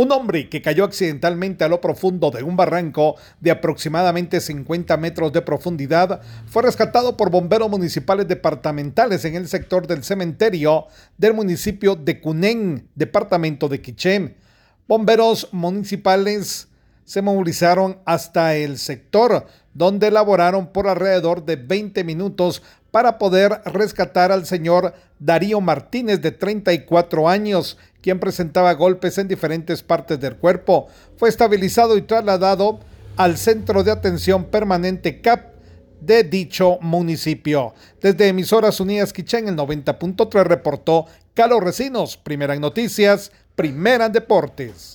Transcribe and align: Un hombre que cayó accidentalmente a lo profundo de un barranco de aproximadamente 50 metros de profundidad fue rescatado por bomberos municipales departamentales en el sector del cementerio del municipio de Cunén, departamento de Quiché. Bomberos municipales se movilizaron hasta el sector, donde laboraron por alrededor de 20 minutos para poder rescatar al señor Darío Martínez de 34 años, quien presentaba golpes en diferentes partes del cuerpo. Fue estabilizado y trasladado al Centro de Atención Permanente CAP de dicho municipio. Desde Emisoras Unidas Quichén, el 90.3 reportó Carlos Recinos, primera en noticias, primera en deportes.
Un 0.00 0.12
hombre 0.12 0.48
que 0.48 0.62
cayó 0.62 0.84
accidentalmente 0.84 1.62
a 1.62 1.68
lo 1.68 1.82
profundo 1.82 2.30
de 2.30 2.42
un 2.42 2.56
barranco 2.56 3.16
de 3.38 3.50
aproximadamente 3.50 4.40
50 4.40 4.96
metros 4.96 5.30
de 5.30 5.42
profundidad 5.42 6.22
fue 6.46 6.62
rescatado 6.62 7.18
por 7.18 7.30
bomberos 7.30 7.68
municipales 7.68 8.26
departamentales 8.26 9.26
en 9.26 9.34
el 9.34 9.46
sector 9.46 9.86
del 9.86 10.02
cementerio 10.02 10.86
del 11.18 11.34
municipio 11.34 11.96
de 11.96 12.18
Cunén, 12.18 12.88
departamento 12.94 13.68
de 13.68 13.82
Quiché. 13.82 14.36
Bomberos 14.88 15.50
municipales 15.52 16.69
se 17.10 17.22
movilizaron 17.22 17.98
hasta 18.04 18.54
el 18.54 18.78
sector, 18.78 19.44
donde 19.74 20.12
laboraron 20.12 20.68
por 20.68 20.86
alrededor 20.86 21.44
de 21.44 21.56
20 21.56 22.04
minutos 22.04 22.62
para 22.92 23.18
poder 23.18 23.62
rescatar 23.64 24.30
al 24.30 24.46
señor 24.46 24.94
Darío 25.18 25.60
Martínez 25.60 26.22
de 26.22 26.30
34 26.30 27.28
años, 27.28 27.78
quien 28.00 28.20
presentaba 28.20 28.74
golpes 28.74 29.18
en 29.18 29.26
diferentes 29.26 29.82
partes 29.82 30.20
del 30.20 30.36
cuerpo. 30.36 30.86
Fue 31.16 31.28
estabilizado 31.28 31.96
y 31.96 32.02
trasladado 32.02 32.78
al 33.16 33.38
Centro 33.38 33.82
de 33.82 33.90
Atención 33.90 34.44
Permanente 34.44 35.20
CAP 35.20 35.54
de 36.00 36.22
dicho 36.22 36.78
municipio. 36.80 37.74
Desde 38.00 38.28
Emisoras 38.28 38.78
Unidas 38.78 39.12
Quichén, 39.12 39.48
el 39.48 39.56
90.3 39.56 40.44
reportó 40.44 41.06
Carlos 41.34 41.60
Recinos, 41.60 42.16
primera 42.16 42.54
en 42.54 42.60
noticias, 42.60 43.32
primera 43.56 44.06
en 44.06 44.12
deportes. 44.12 44.86